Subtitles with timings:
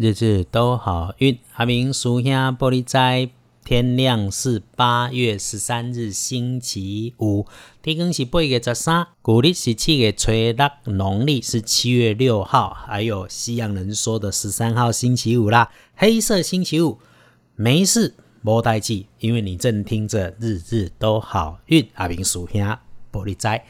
[0.00, 1.36] 日日都好运。
[1.54, 3.30] 阿明属下玻璃斋，
[3.64, 7.44] 天亮是八月十三日星期五，
[7.82, 15.68] 天更是八月十三，古历是七月初六，农历是七月六号，还有西洋人说的十三号星期五啦。
[15.96, 17.00] 黑色星期五，
[17.56, 21.84] 没事，莫代记，因为你正听着日日都好运。
[21.94, 22.60] 阿明属兄
[23.10, 23.64] 玻璃斋，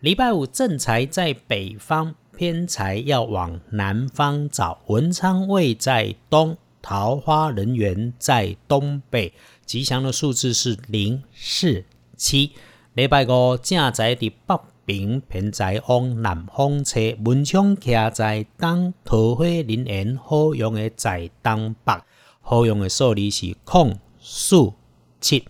[0.00, 2.14] 礼拜五正财在北方。
[2.40, 9.34] 偏财要往南方找，文昌位在东，桃花人缘在东北。
[9.66, 11.84] 吉祥的数字是零、四、
[12.16, 12.52] 七。
[12.94, 21.92] 礼拜五正在伫北边，偏财往南方车，文昌徛在东，桃花人缘好用的在东北。
[22.40, 24.72] 好用的数字是空、四、
[25.20, 25.44] 七。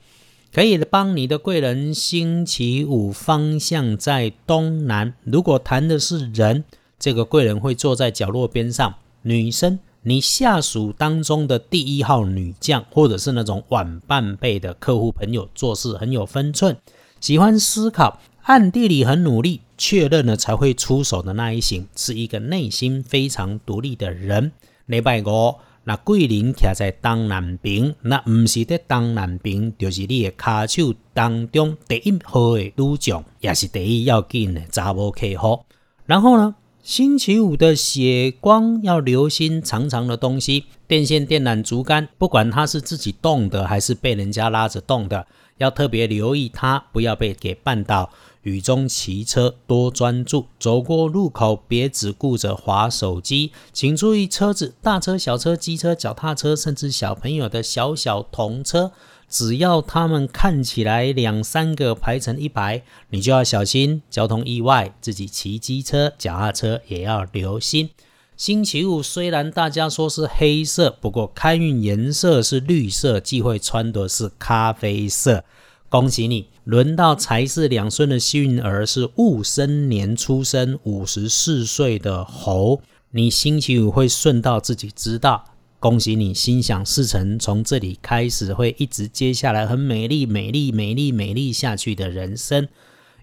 [0.53, 5.15] 可以帮你的贵人，星期五方向在东南。
[5.25, 6.65] 如果谈的是人。
[7.03, 8.95] 这个贵人会坐在角落边上。
[9.23, 16.77] 女生，你下属当中的第一号女将，或者是那种晚半辈的客户朋友，做事很有分寸，
[17.19, 24.53] 喜欢思考，暗地里很努力，确认了才会出手的那一型，是一个内心非常独立的人。
[24.85, 35.65] 礼拜五，那桂林徛在东南边，那唔是伫东南边，就是你的骹手当中第一号诶女将，也是第一要紧诶查某客户。
[36.07, 36.55] 然后呢？
[36.83, 45.27] 星期五的血光要留心长长的东西，电线、电缆、竹竿，不管它是自己动的还是被人家拉着动的，
[45.59, 48.11] 要特别留意它，不要被给绊倒。
[48.43, 58.93] 雨中骑车多专注，走过路口别只顾着划手机，请注意车子、大车、小车、机车、脚踏车，甚至小朋友的小小童车。
[59.31, 64.93] 只要他们看起来两三个排成一排，你就要小心交通意外。
[65.01, 67.91] 自己骑机车、脚踏车也要留心。
[68.37, 75.45] 星期五虽然大家说是黑色，不过开运颜色是绿色，忌讳穿的是咖啡色。
[75.89, 82.81] 恭喜你，轮到财是两顺的幸运儿是戊申年出生，五十四岁的猴。
[83.11, 85.50] 你星期五会顺到自己知道。
[85.81, 92.69] 恭喜你，心想事成，从这里开始会一直接下来很美丽、美丽、美丽、美丽下去的人生。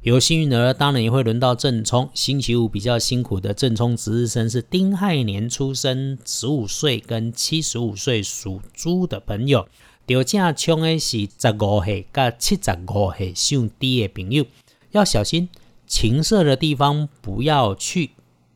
[0.02, 2.10] 有幸运儿，当然也会轮到正冲。
[2.16, 9.68] 星期五比较辛苦的正冲值日生是丁亥年出生，十五岁跟七十五岁属猪的朋友。
[10.08, 14.46] 掉正冲的是十五岁跟七十五岁属低的朋友，
[14.94, 15.48] 要小心
[15.86, 18.10] 情色的地方不要去，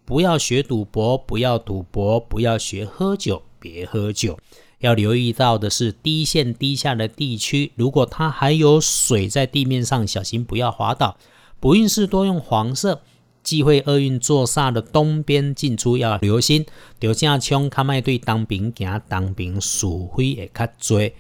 [0.06, 3.44] 不要学赌博，不要赌博，不要学喝酒。
[3.62, 4.38] 别喝酒，
[4.80, 11.16] 要留意到的是低线低下的地区，如果它还有水在地面上，小心不要滑倒。
[11.60, 13.02] 不运势多用黄色，
[13.44, 16.66] 忌讳厄运坐煞的东边进出要留心。
[17.00, 21.12] 丢下枪卡麦对当兵行当兵鼠灰也较多。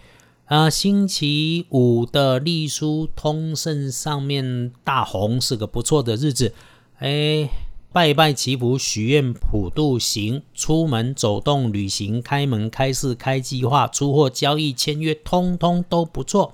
[0.45, 6.53] 啊，星期五的隶书通胜上面大红是个不错的日子，
[6.97, 7.47] 哎。
[7.93, 16.53] 拜拜祈福、许愿、普渡行、出门走动、旅行、开门、开市、开计划、出货、交易、签约，通通都不错。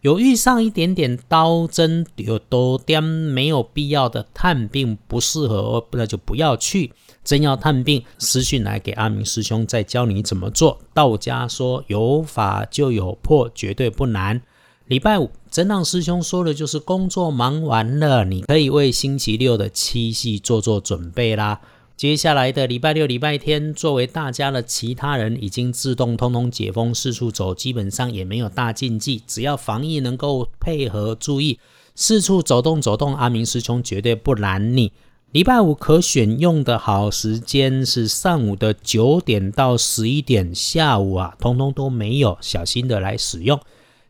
[0.00, 6.92] 有遇上一点点刀针，有多点没有必要的探病不适合，那就不要去。
[7.22, 10.80] 真要探病，私讯来给阿明师兄，再教你怎么做。
[10.92, 14.42] 道家说有法就有破，绝对不难。
[14.86, 21.60] 礼拜五，真让师兄说的就是工作忙完了，你可以为星期六的七夕做做准备啦。
[21.96, 31.60] 接下来的礼拜六、礼拜天，作为大家的其他人，已经自动通通解封，四处走，基本上也没有大禁忌，只要防疫能够配合注意，
[31.94, 34.90] 四处走动走动，阿明师兄绝对不拦你。
[35.30, 43.60] 礼拜五可选用的好时间是上午的九点到十一点，下午啊，通通都没有，小心的来使用。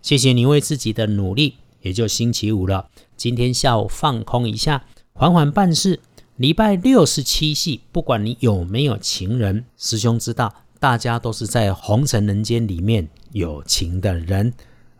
[0.04, 2.90] 谢谢你为自己的努力，也就星期五了。
[3.16, 4.84] 今天下午放空一下，
[5.14, 5.98] 缓缓办事。
[6.36, 14.52] 礼拜六是七夕，不管你有没有情人，师兄知道大家都是在红尘人间里面有情的人。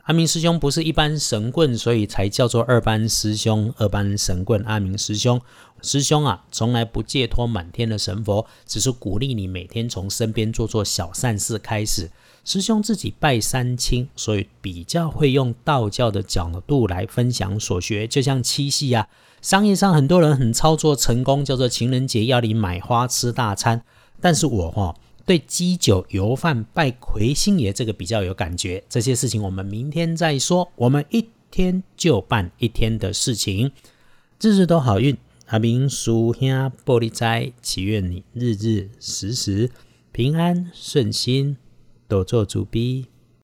[0.05, 4.63] 阿明师兄不是一般神棍，所以才叫做二班师兄、二班神棍。
[4.65, 5.41] 阿明师兄，
[5.81, 12.11] 师兄啊，从来不借托满天的神佛，只是鼓励你每天从身边做做小善事开始。
[12.45, 18.07] 师兄自己拜三清，所以比较会用道教的角度来分享所学。
[18.07, 19.09] 就像七夕啊，
[19.41, 23.83] 商业上很多人很操作成功，叫做情人节要你买花吃大餐。
[24.21, 24.95] 但是我哈
[25.27, 28.83] 对鸡酒油饭拜魁星爷这个比较有感觉。
[28.89, 33.73] 这些事情我们明天再说，我们一天就办一天的事情，
[34.41, 35.17] 日日都好运。
[35.47, 36.49] 阿明叔兄
[36.85, 39.71] 玻璃斋，祈愿你日日时时。
[40.11, 41.57] 平安顺心，
[42.07, 43.07] 多做主逼。